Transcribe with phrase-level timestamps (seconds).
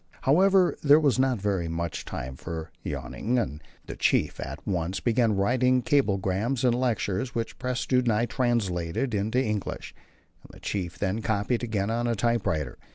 [0.21, 3.59] However, there was not very much time for yarning.
[3.85, 9.39] The Chief at once began writing cablegrams and lectures, which Prestrud and I translated into
[9.39, 9.93] English,
[10.41, 12.79] and the Chief then copied again on a typewriter.